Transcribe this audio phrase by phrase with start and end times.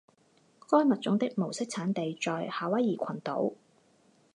[0.67, 3.51] 该物种的模式产地在夏威夷群岛。